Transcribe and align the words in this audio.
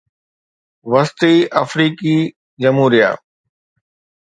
وسطي 0.85 1.33
آفريقي 1.61 2.31
جمهوريه 2.61 3.17